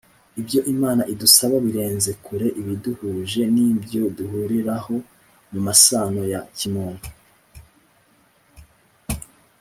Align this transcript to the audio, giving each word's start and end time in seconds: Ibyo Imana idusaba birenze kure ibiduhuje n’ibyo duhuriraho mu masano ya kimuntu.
Ibyo 0.39 0.59
Imana 0.73 1.01
idusaba 1.13 1.55
birenze 1.65 2.11
kure 2.25 2.47
ibiduhuje 2.61 3.41
n’ibyo 3.55 4.01
duhuriraho 4.17 4.95
mu 5.51 5.59
masano 5.67 6.21
ya 6.31 6.41
kimuntu. 6.57 7.07